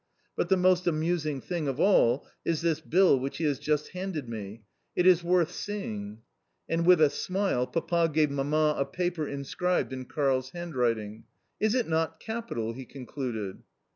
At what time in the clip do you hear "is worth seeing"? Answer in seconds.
5.05-6.23